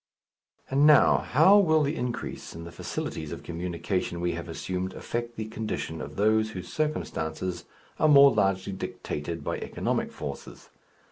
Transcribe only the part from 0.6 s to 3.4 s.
And now, how will the increase in the facilities